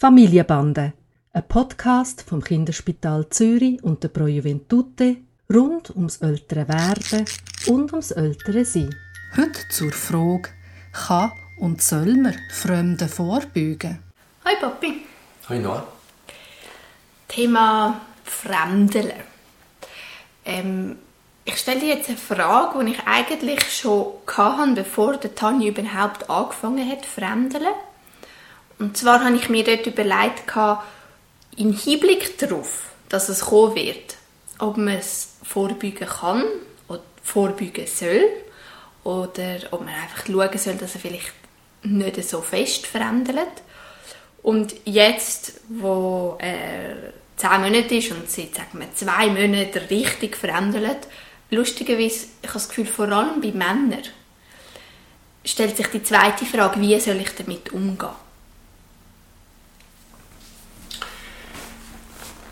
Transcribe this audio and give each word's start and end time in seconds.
Familienbande, 0.00 0.94
ein 1.34 1.46
Podcast 1.46 2.22
vom 2.22 2.42
Kinderspital 2.42 3.28
Zürich 3.28 3.84
und 3.84 4.02
der 4.02 4.08
Pro 4.08 4.28
Juventute 4.28 5.18
rund 5.52 5.90
ums 5.94 6.16
ältere 6.22 6.66
Werden 6.68 7.26
und 7.66 7.92
ums 7.92 8.10
ältere 8.10 8.64
Sein. 8.64 8.96
Heute 9.36 9.68
zur 9.68 9.92
Frage, 9.92 10.48
kann 10.90 11.32
und 11.58 11.82
soll 11.82 12.16
man 12.16 12.34
Fremden 12.50 13.10
vorbeugen? 13.10 13.98
Hi 14.46 14.56
Papi. 14.58 15.02
Hi 15.50 15.58
Noah. 15.58 15.86
Thema 17.28 18.00
Fremdeln. 18.24 19.12
Ähm, 20.46 20.96
ich 21.44 21.58
stelle 21.58 21.80
dir 21.80 21.96
jetzt 21.96 22.08
eine 22.08 22.16
Frage, 22.16 22.82
die 22.86 22.92
ich 22.92 23.06
eigentlich 23.06 23.70
schon 23.70 24.14
hatte, 24.34 24.72
bevor 24.72 25.18
der 25.18 25.34
Tanja 25.34 25.68
überhaupt 25.68 26.30
angefangen 26.30 26.90
hat, 26.90 27.04
Fremdeln. 27.04 27.74
Und 28.80 28.96
zwar 28.96 29.22
habe 29.22 29.36
ich 29.36 29.50
mir 29.50 29.62
dort 29.62 29.86
überlegt, 29.86 30.44
im 31.58 31.72
Hinblick 31.74 32.38
darauf, 32.38 32.90
dass 33.10 33.28
es 33.28 33.40
kommen 33.40 33.74
wird, 33.74 34.16
ob 34.58 34.78
man 34.78 34.94
es 34.94 35.34
vorbeugen 35.42 36.08
kann 36.08 36.44
oder 36.88 37.02
vorbeugen 37.22 37.86
soll 37.86 38.24
oder 39.04 39.58
ob 39.72 39.84
man 39.84 39.92
einfach 39.94 40.24
schauen 40.26 40.58
soll, 40.58 40.76
dass 40.76 40.94
er 40.94 41.00
vielleicht 41.00 41.32
nicht 41.82 42.24
so 42.26 42.40
fest 42.40 42.86
verändert. 42.86 43.62
Und 44.42 44.74
jetzt, 44.86 45.60
wo 45.68 46.38
er 46.38 47.12
zehn 47.36 47.60
Monate 47.60 47.96
ist 47.96 48.12
und 48.12 48.30
seit 48.30 48.54
sagen 48.54 48.78
wir, 48.78 48.94
zwei 48.94 49.26
Monaten 49.26 49.78
richtig 49.90 50.38
verändert, 50.38 51.06
lustigerweise, 51.50 52.28
ich 52.40 52.48
habe 52.48 52.54
das 52.54 52.68
Gefühl, 52.70 52.86
vor 52.86 53.08
allem 53.08 53.42
bei 53.42 53.48
Männern, 53.48 54.04
stellt 55.44 55.76
sich 55.76 55.88
die 55.88 56.02
zweite 56.02 56.46
Frage, 56.46 56.80
wie 56.80 56.98
soll 56.98 57.16
ich 57.16 57.34
damit 57.34 57.72
umgehen? 57.74 58.08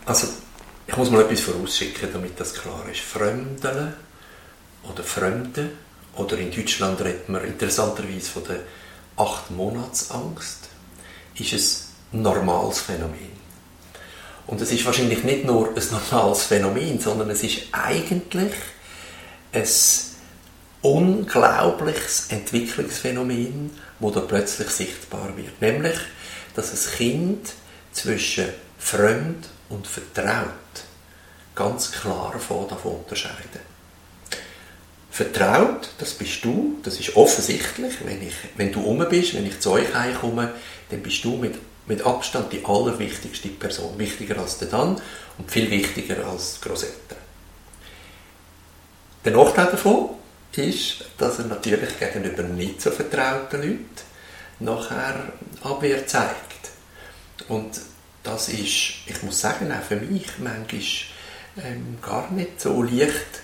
Also, 0.08 0.26
ich 0.86 0.96
muss 0.96 1.10
mal 1.10 1.20
etwas 1.20 1.40
vorausschicken, 1.40 2.08
damit 2.10 2.40
das 2.40 2.54
klar 2.54 2.82
ist. 2.90 3.00
Fremdeln 3.00 3.92
oder 4.82 5.02
Fremde 5.02 5.68
oder 6.16 6.38
in 6.38 6.50
Deutschland 6.50 6.98
redet 7.02 7.28
man 7.28 7.44
interessanterweise 7.44 8.30
von 8.30 8.44
der 8.44 8.60
acht 9.16 9.50
Monatsangst, 9.50 10.70
ist 11.52 11.88
ein 12.14 12.22
normales 12.22 12.80
Phänomen. 12.80 13.36
Und 14.46 14.62
es 14.62 14.72
ist 14.72 14.86
wahrscheinlich 14.86 15.24
nicht 15.24 15.44
nur 15.44 15.76
ein 15.76 15.82
normales 15.90 16.44
Phänomen, 16.44 16.98
sondern 16.98 17.28
es 17.28 17.42
ist 17.42 17.64
eigentlich 17.72 18.54
ein 19.52 19.66
unglaubliches 20.80 22.28
Entwicklungsphänomen, 22.30 23.72
das 24.00 24.12
da 24.14 24.20
plötzlich 24.20 24.70
sichtbar 24.70 25.36
wird. 25.36 25.60
Nämlich, 25.60 25.98
dass 26.54 26.72
ein 26.72 26.96
Kind 26.96 27.50
zwischen 27.92 28.46
fremd 28.78 29.48
und 29.68 29.86
vertraut 29.86 30.48
ganz 31.54 31.90
klar 31.90 32.32
davon 32.68 32.96
unterscheiden. 32.96 33.60
Vertraut, 35.10 35.90
das 35.98 36.14
bist 36.14 36.44
du, 36.44 36.78
das 36.84 37.00
ist 37.00 37.16
offensichtlich, 37.16 37.94
wenn, 38.04 38.22
ich, 38.22 38.34
wenn 38.56 38.70
du 38.70 38.82
um 38.82 38.98
bist, 39.08 39.34
wenn 39.34 39.46
ich 39.46 39.58
zu 39.58 39.72
euch 39.72 39.92
heimkomme, 39.92 40.52
dann 40.90 41.02
bist 41.02 41.24
du 41.24 41.36
mit, 41.36 41.56
mit 41.86 42.06
Abstand 42.06 42.52
die 42.52 42.64
allerwichtigste 42.64 43.48
Person. 43.48 43.98
Wichtiger 43.98 44.38
als 44.38 44.58
der 44.58 44.68
dann 44.68 45.00
und 45.38 45.50
viel 45.50 45.68
wichtiger 45.70 46.24
als 46.24 46.60
Großeltern. 46.60 47.18
Der 49.24 49.32
Nachteil 49.32 49.66
davon 49.66 50.10
ist, 50.54 51.04
dass 51.18 51.40
er 51.40 51.46
natürlich 51.46 51.98
gegenüber 51.98 52.44
nicht 52.44 52.80
so 52.80 52.92
vertrauten 52.92 53.60
Leuten 53.60 53.86
nachher 54.60 55.32
Abwehr 55.62 56.06
zeigt. 56.06 56.70
Und 57.48 57.80
das 58.28 58.48
ist, 58.48 59.06
ich 59.06 59.22
muss 59.22 59.40
sagen, 59.40 59.72
auch 59.72 59.82
für 59.82 59.96
mich 59.96 60.26
manchmal 60.38 60.80
ähm, 61.64 61.98
gar 62.02 62.30
nicht 62.30 62.60
so 62.60 62.82
leicht 62.82 63.40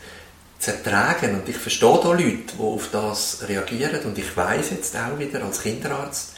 zu 0.58 0.72
ertragen. 0.72 1.34
Und 1.34 1.48
ich 1.48 1.56
verstehe 1.56 2.00
da 2.02 2.12
Leute, 2.12 2.54
die 2.56 2.62
auf 2.62 2.88
das 2.92 3.48
reagieren. 3.48 4.00
Und 4.04 4.18
ich 4.18 4.36
weiß 4.36 4.70
jetzt 4.70 4.96
auch 4.96 5.18
wieder 5.18 5.42
als 5.42 5.62
Kinderarzt, 5.62 6.32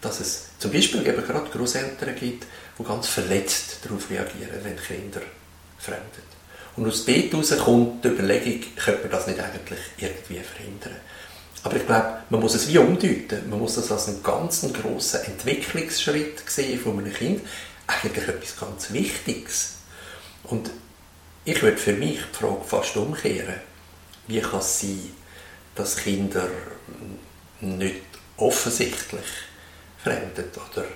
dass 0.00 0.20
es 0.20 0.44
zum 0.58 0.72
Beispiel 0.72 1.06
eben 1.06 1.24
gerade 1.24 1.48
Großeltern 1.50 2.14
gibt, 2.14 2.46
die 2.78 2.84
ganz 2.84 3.08
verletzt 3.08 3.78
darauf 3.82 4.10
reagieren, 4.10 4.60
wenn 4.62 4.76
Kinder 4.76 5.22
fremden. 5.78 6.30
Und 6.76 6.86
aus 6.86 7.04
dort 7.04 7.32
heraus 7.32 7.58
kommt 7.58 8.04
die 8.04 8.08
Überlegung, 8.08 8.62
könnte 8.76 9.02
man 9.02 9.10
das 9.10 9.26
nicht 9.26 9.40
eigentlich 9.40 9.80
irgendwie 9.98 10.40
verhindern. 10.40 10.96
Aber 11.62 11.76
ich 11.76 11.86
glaube, 11.86 12.18
man 12.30 12.40
muss 12.40 12.54
es 12.54 12.68
wie 12.68 12.78
umdeuten. 12.78 13.50
Man 13.50 13.58
muss 13.58 13.74
das 13.74 13.92
als 13.92 14.08
einen 14.08 14.22
ganz 14.22 14.64
grossen 14.72 15.20
Entwicklungsschritt 15.24 16.42
sehen 16.48 16.80
von 16.80 16.98
einem 16.98 17.12
Kind. 17.12 17.42
Eigentlich 17.90 18.28
etwas 18.28 18.58
ganz 18.58 18.92
Wichtiges. 18.92 19.76
Und 20.44 20.70
ich 21.44 21.62
würde 21.62 21.76
für 21.76 21.92
mich 21.92 22.18
die 22.18 22.36
Frage 22.36 22.64
fast 22.64 22.96
umkehren. 22.96 23.60
Wie 24.26 24.40
kann 24.40 24.60
es 24.60 24.80
sein, 24.80 25.10
dass 25.74 25.96
Kinder 25.96 26.48
nicht 27.60 28.02
offensichtlich 28.36 29.26
fremden 30.02 30.44
oder 30.54 30.86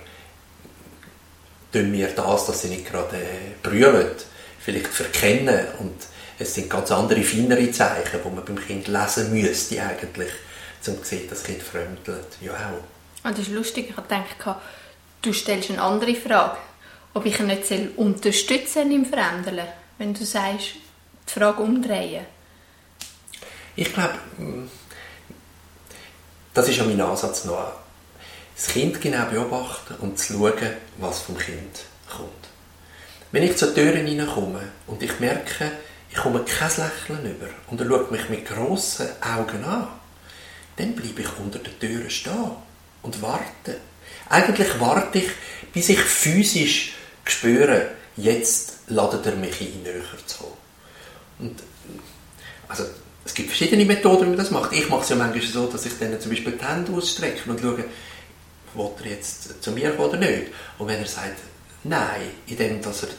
tun 1.71 1.93
wir 1.93 2.07
das, 2.07 2.45
dass 2.45 2.61
sie 2.61 2.69
nicht 2.69 2.89
gerade 2.89 3.19
brüllen, 3.61 4.11
vielleicht 4.59 4.87
verkennen 4.87 5.67
und 5.79 5.95
es 6.39 6.53
sind 6.53 6.69
ganz 6.69 6.91
andere, 6.91 7.21
feinere 7.23 7.71
Zeichen, 7.71 8.19
die 8.23 8.29
man 8.29 8.43
beim 8.43 8.59
Kind 8.59 8.87
lesen 8.87 9.31
müsste 9.31 9.81
eigentlich, 9.81 10.31
um 10.87 11.03
zu 11.03 11.03
sehen, 11.03 11.29
dass 11.29 11.39
das 11.39 11.47
Kind 11.47 11.61
fremdelt. 11.61 12.27
Ja 12.41 12.53
auch. 12.53 13.27
Und 13.27 13.37
das 13.37 13.47
ist 13.47 13.53
lustig, 13.53 13.89
ich 13.89 13.97
habe 13.97 14.07
gedacht, 14.07 14.59
du 15.21 15.33
stellst 15.33 15.69
eine 15.69 15.81
andere 15.81 16.15
Frage, 16.15 16.57
ob 17.15 17.25
ich 17.25 17.39
ihn 17.39 17.47
nicht 17.47 17.97
unterstützen 17.97 18.91
im 18.91 19.05
Verändern 19.05 19.67
wenn 19.97 20.13
du 20.13 20.25
sagst, 20.25 20.75
die 21.27 21.39
Frage 21.39 21.63
umdrehen? 21.63 22.25
Ich 23.77 23.93
glaube, 23.93 24.15
das 26.53 26.67
ist 26.67 26.77
ja 26.77 26.83
mein 26.83 26.99
Ansatz 26.99 27.45
noch. 27.45 27.71
Das 28.55 28.67
Kind 28.67 29.01
genau 29.01 29.25
beobachten 29.25 29.95
und 29.95 30.19
zu 30.19 30.33
schauen, 30.33 30.73
was 30.97 31.21
vom 31.21 31.37
Kind 31.37 31.79
kommt. 32.09 32.29
Wenn 33.31 33.43
ich 33.43 33.57
zur 33.57 33.73
Tür 33.73 33.93
hineinkomme 33.93 34.61
und 34.87 35.01
ich 35.01 35.19
merke, 35.19 35.71
ich 36.09 36.17
komme 36.17 36.43
kein 36.43 36.69
Lächeln 36.69 37.35
über 37.35 37.49
und 37.67 37.81
er 37.81 37.87
schaut 37.87 38.11
mich 38.11 38.29
mit 38.29 38.45
grossen 38.45 39.07
Augen 39.21 39.63
an, 39.63 39.87
dann 40.77 40.95
bleibe 40.95 41.21
ich 41.21 41.39
unter 41.39 41.59
der 41.59 41.77
Tür 41.79 42.09
stehen 42.09 42.51
und 43.01 43.21
warte. 43.21 43.79
Eigentlich 44.29 44.79
warte 44.79 45.19
ich, 45.19 45.29
bis 45.73 45.89
ich 45.89 45.99
physisch 45.99 46.93
spüre, 47.31 47.91
jetzt 48.15 48.73
ladet 48.87 49.25
er 49.25 49.35
mich 49.35 49.59
ein, 49.61 49.83
näher 49.83 50.01
zu 50.25 50.37
kommen. 50.37 50.53
Und, 51.39 51.63
also, 52.67 52.85
es 53.25 53.33
gibt 53.33 53.49
verschiedene 53.49 53.85
Methoden, 53.85 54.25
wie 54.25 54.29
man 54.29 54.37
das 54.37 54.51
macht. 54.51 54.71
Ich 54.71 54.87
mache 54.89 55.01
es 55.01 55.09
ja 55.09 55.15
manchmal 55.15 55.41
so, 55.41 55.67
dass 55.67 55.85
ich 55.85 55.97
dann 55.99 56.19
zum 56.21 56.31
Beispiel 56.31 56.53
die 56.53 56.65
Hände 56.65 56.91
ausstrecke 56.93 57.49
und 57.49 57.59
schaue, 57.59 57.85
will 58.75 58.91
er 59.03 59.11
jetzt 59.11 59.63
zu 59.63 59.71
mir 59.71 59.91
kommen 59.91 60.09
oder 60.09 60.17
nicht. 60.17 60.51
Und 60.77 60.87
wenn 60.87 60.99
er 60.99 61.07
sagt, 61.07 61.39
nein, 61.83 62.21
indem 62.45 62.81
dass 62.81 63.03
er 63.03 63.09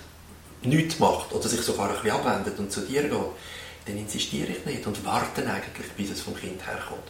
nichts 0.62 0.98
macht 0.98 1.32
oder 1.32 1.48
sich 1.48 1.60
sogar 1.60 1.88
ein 1.88 1.94
bisschen 1.94 2.12
abwendet 2.12 2.58
und 2.58 2.70
zu 2.70 2.80
dir 2.82 3.02
geht, 3.02 3.12
dann 3.12 3.96
insistiere 3.96 4.48
ich 4.52 4.64
nicht 4.64 4.86
und 4.86 5.04
warte 5.04 5.42
eigentlich, 5.42 5.90
bis 5.96 6.10
es 6.10 6.20
vom 6.20 6.36
Kind 6.36 6.64
herkommt. 6.66 7.04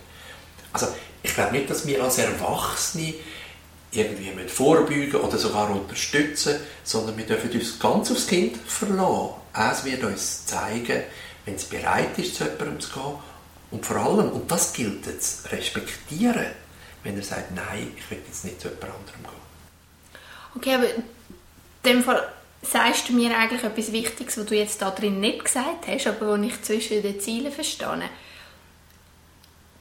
Also 0.72 0.88
ich 1.22 1.34
glaube 1.34 1.52
nicht, 1.52 1.70
dass 1.70 1.86
wir 1.86 2.02
als 2.02 2.18
Erwachsene 2.18 3.14
irgendwie 3.92 4.30
mit 4.32 4.50
vorbeugen 4.50 5.20
oder 5.20 5.38
sogar 5.38 5.70
unterstützen, 5.70 6.56
sondern 6.84 7.16
wir 7.16 7.26
dürfen 7.26 7.50
uns 7.50 7.78
ganz 7.78 8.10
aufs 8.10 8.26
Kind 8.26 8.56
verlassen. 8.56 9.34
Es 9.54 9.84
wird 9.84 10.04
uns 10.04 10.44
zeigen, 10.46 11.02
wenn 11.44 11.54
es 11.54 11.64
bereit 11.64 12.18
ist, 12.18 12.34
zu 12.34 12.44
jemandem 12.44 12.80
zu 12.80 12.92
gehen. 12.92 13.14
Und 13.70 13.86
vor 13.86 13.96
allem, 13.96 14.30
und 14.30 14.50
das 14.50 14.72
gilt 14.72 15.06
es, 15.06 15.44
respektieren, 15.50 16.46
wenn 17.02 17.16
er 17.16 17.22
sagt, 17.22 17.54
nein, 17.54 17.92
ich 17.96 18.10
will 18.10 18.18
jetzt 18.26 18.44
nicht 18.44 18.60
zu 18.60 18.68
jemand 18.68 18.84
anderem 18.84 19.22
gehen. 19.22 19.46
Okay, 20.56 20.74
aber 20.74 20.94
in 20.94 21.02
dem 21.84 22.02
Fall 22.02 22.28
sagst 22.62 23.08
du 23.08 23.12
mir 23.12 23.36
eigentlich 23.36 23.62
etwas 23.62 23.92
Wichtiges, 23.92 24.38
was 24.38 24.46
du 24.46 24.54
jetzt 24.54 24.82
da 24.82 24.90
drin 24.90 25.20
nicht 25.20 25.44
gesagt 25.44 25.86
hast, 25.86 26.06
aber 26.06 26.38
was 26.38 26.46
ich 26.46 26.62
zwischen 26.62 27.02
den 27.02 27.20
Zielen 27.20 27.52
verstehe. 27.52 28.10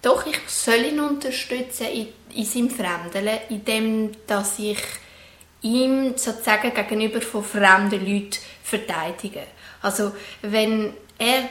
Doch, 0.06 0.24
ich 0.28 0.38
soll 0.46 0.86
ihn 0.86 1.00
unterstützen 1.00 1.88
in, 1.88 2.08
in 2.36 2.46
seinem 2.46 2.70
Fremdeln, 2.70 3.40
indem 3.50 4.12
dass 4.28 4.60
ich 4.60 4.78
ihm 5.64 6.16
sozusagen 6.16 6.76
gegenüber 6.76 7.20
von 7.22 7.44
fremden 7.44 8.06
Leuten 8.06 8.38
verteidige. 8.64 9.42
Also 9.82 10.12
wenn 10.44 10.94
er 11.18 11.50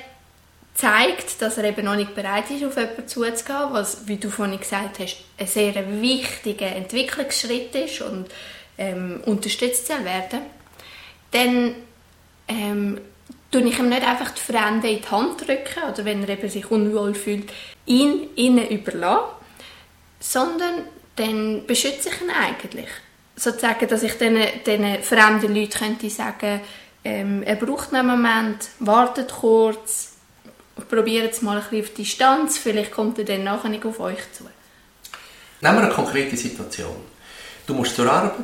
zeigt, 0.73 1.43
dass 1.43 1.59
er 1.59 1.65
eben 1.65 1.85
noch 1.85 1.97
nicht 1.97 2.15
bereit 2.15 2.49
ist, 2.53 2.63
auf 2.63 2.77
jemanden 2.77 3.09
zuzugehen, 3.09 3.73
was, 3.73 4.07
wie 4.07 4.19
du 4.19 4.31
vorhin 4.31 4.61
gesagt 4.61 5.01
hast, 5.01 5.17
ein 5.37 5.49
sehr 5.49 6.01
wichtiger 6.01 6.77
Entwicklungsschritt 6.77 7.75
ist 7.75 8.03
und 8.03 8.29
ähm, 8.79 9.21
unterstützt 9.27 9.89
soll 9.89 10.05
werden, 10.05 10.43
dann 11.33 11.75
ähm, 12.47 13.01
tue 13.55 13.69
ich 13.69 13.79
ihm 13.79 13.89
nicht 13.89 14.07
einfach 14.07 14.33
die 14.33 14.41
Fremden 14.41 14.87
in 14.87 15.01
die 15.01 15.09
Hand 15.09 15.41
drücken 15.41 15.89
oder 15.89 16.05
wenn 16.05 16.25
er 16.25 16.31
eben 16.31 16.49
sich 16.49 16.69
unwohl 16.71 17.15
fühlt, 17.15 17.53
ihn 17.87 18.29
ihnen 18.35 18.67
überlassen, 18.67 19.29
sondern 20.19 20.83
dann 21.15 21.65
beschütze 21.65 22.09
ich 22.09 22.21
ihn 22.21 22.31
eigentlich. 22.31 22.89
sozusagen, 23.37 23.89
dass 23.89 24.03
ich 24.03 24.13
diesen, 24.13 24.39
diesen 24.67 25.03
fremden 25.03 25.55
Leuten 25.55 25.71
könnte 25.71 26.11
sagen, 26.11 26.61
ähm, 27.05 27.43
er 27.43 27.57
braucht 27.57 27.93
einen 27.93 28.07
Moment, 28.09 28.69
wartet 28.81 29.33
kurz, 29.33 30.15
probiert 30.89 31.35
es 31.35 31.43
mal 31.43 31.59
ein 31.59 31.63
bisschen 31.63 31.85
auf 31.85 31.95
Distanz, 31.95 32.59
vielleicht 32.59 32.93
kommt 32.93 33.19
er 33.19 33.25
dann 33.25 33.45
nachher 33.45 33.69
nicht 33.69 33.85
auf 33.85 34.01
euch 34.01 34.33
zu. 34.33 34.45
Nehmen 35.61 35.77
wir 35.77 35.85
eine 35.85 35.93
konkrete 35.93 36.37
Situation. 36.37 36.97
Du 37.67 37.75
musst 37.75 37.95
zur 37.95 38.11
Arbeit, 38.11 38.35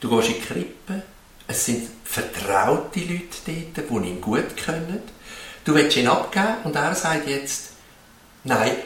du 0.00 0.08
gehst 0.08 0.28
in 0.28 0.34
die 0.34 0.40
Krippe, 0.40 1.02
es 1.50 1.64
sind 1.64 1.88
vertraute 2.04 3.00
Leute 3.00 3.26
dort, 3.74 3.90
die 3.90 4.08
ihn 4.08 4.20
gut 4.20 4.56
kennen. 4.56 5.02
Du 5.64 5.74
willst 5.74 5.96
ihn 5.96 6.06
abgeben 6.06 6.58
und 6.64 6.76
er 6.76 6.94
sagt 6.94 7.26
jetzt, 7.26 7.70
nein, 8.44 8.76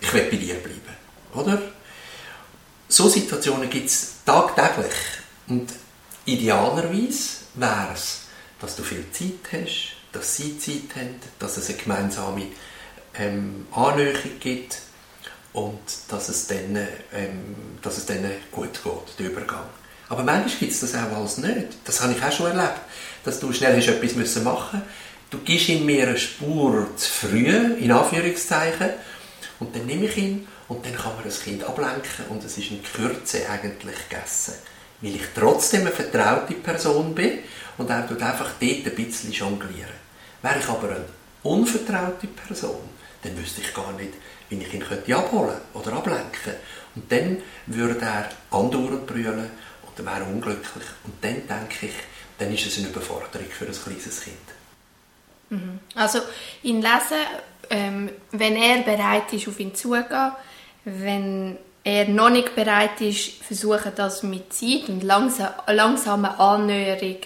ich 0.00 0.12
will 0.12 0.28
bei 0.30 0.36
dir 0.36 0.54
bleiben. 0.54 0.96
Oder? 1.34 1.60
So 2.88 3.08
Situationen 3.08 3.68
gibt 3.68 3.88
es 3.88 4.14
tagtäglich. 4.24 4.94
Und 5.48 5.68
idealerweise 6.24 7.38
wäre 7.54 7.88
es, 7.92 8.20
dass 8.60 8.76
du 8.76 8.84
viel 8.84 9.04
Zeit 9.10 9.52
hast, 9.52 9.96
dass 10.12 10.36
sie 10.36 10.58
Zeit 10.58 10.94
haben, 10.94 11.16
dass 11.40 11.56
es 11.56 11.68
eine 11.68 11.78
gemeinsame 11.78 12.46
ähm, 13.14 13.66
Annäherung 13.72 14.38
gibt 14.38 14.78
und 15.52 15.80
dass 16.08 16.28
es 16.28 16.46
dann, 16.46 16.76
ähm, 17.12 17.54
dass 17.82 17.98
es 17.98 18.06
dann 18.06 18.30
gut 18.52 18.82
geht, 18.82 19.18
der 19.18 19.26
Übergang. 19.26 19.66
Aber 20.08 20.22
manchmal 20.22 20.56
gibt 20.58 20.72
es 20.72 20.80
das 20.80 20.94
auch 20.94 21.16
alles 21.16 21.38
nicht. 21.38 21.68
Das 21.84 22.00
habe 22.00 22.12
ich 22.12 22.22
auch 22.22 22.32
schon 22.32 22.46
erlebt, 22.46 22.80
dass 23.24 23.40
du 23.40 23.52
schnell 23.52 23.76
hast 23.76 23.88
etwas 23.88 24.14
müssen 24.14 24.44
machen 24.44 24.82
Du 25.28 25.38
gibst 25.38 25.68
ihm 25.68 25.84
mir 25.84 26.06
eine 26.06 26.16
Spur 26.16 26.86
zu 26.96 27.10
früh, 27.10 27.48
in 27.48 27.90
Anführungszeichen, 27.90 28.90
und 29.58 29.74
dann 29.74 29.84
nehme 29.86 30.06
ich 30.06 30.16
ihn 30.16 30.46
und 30.68 30.86
dann 30.86 30.94
kann 30.94 31.14
man 31.16 31.24
das 31.24 31.42
Kind 31.42 31.64
ablenken 31.64 32.26
und 32.28 32.44
es 32.44 32.56
ist 32.56 32.70
in 32.70 32.80
Kürze 32.82 33.48
eigentlich 33.50 33.96
gegessen. 34.08 34.54
Weil 35.00 35.16
ich 35.16 35.22
trotzdem 35.34 35.80
eine 35.80 35.90
vertraute 35.90 36.54
Person 36.54 37.12
bin 37.14 37.40
und 37.76 37.90
er 37.90 38.06
tut 38.06 38.22
einfach 38.22 38.50
dort 38.60 38.86
ein 38.86 38.94
bisschen 38.94 39.32
jonglieren. 39.32 40.06
Wäre 40.42 40.60
ich 40.60 40.68
aber 40.68 40.90
eine 40.90 41.04
unvertraute 41.42 42.28
Person, 42.28 42.88
dann 43.22 43.36
wüsste 43.36 43.62
ich 43.62 43.74
gar 43.74 43.92
nicht, 43.94 44.14
wie 44.48 44.56
ich 44.56 44.74
ihn 44.74 44.80
könnte 44.80 45.16
abholen 45.16 45.60
oder 45.74 45.92
ablenken. 45.92 46.54
Und 46.94 47.10
dann 47.10 47.38
würde 47.66 48.00
er 48.00 48.28
andauernd 48.56 49.06
brüllen 49.06 49.50
er 49.98 50.06
wäre 50.06 50.24
unglücklich. 50.24 50.84
Und 51.04 51.14
dann 51.22 51.46
denke 51.46 51.86
ich, 51.86 51.94
dann 52.38 52.52
ist 52.52 52.66
es 52.66 52.78
eine 52.78 52.88
Überforderung 52.88 53.48
für 53.48 53.66
ein 53.66 53.72
kleines 53.72 54.20
Kind. 54.22 54.36
Mhm. 55.50 55.80
Also 55.94 56.20
ihn 56.62 56.82
lesen, 56.82 57.24
ähm, 57.70 58.10
wenn 58.32 58.56
er 58.56 58.82
bereit 58.82 59.32
ist, 59.32 59.48
auf 59.48 59.58
ihn 59.60 59.74
zugehen, 59.74 60.32
wenn 60.84 61.58
er 61.82 62.08
noch 62.08 62.30
nicht 62.30 62.54
bereit 62.54 63.00
ist, 63.00 63.42
versuchen 63.42 63.92
das 63.94 64.22
mit 64.22 64.52
Zeit 64.52 64.88
und 64.88 65.02
langsam, 65.02 65.52
langsame 65.68 66.38
Annäherung 66.38 67.18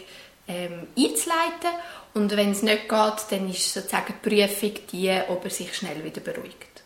ähm, 0.46 0.86
einzuleiten. 0.96 1.70
Und 2.12 2.36
wenn 2.36 2.50
es 2.50 2.62
nicht 2.62 2.88
geht, 2.88 3.24
dann 3.30 3.48
ist 3.48 3.72
sozusagen 3.72 4.14
die 4.24 4.28
Prüfung 4.28 4.72
die, 4.92 5.18
ob 5.28 5.44
er 5.44 5.50
sich 5.50 5.74
schnell 5.74 6.02
wieder 6.04 6.20
beruhigt. 6.20 6.79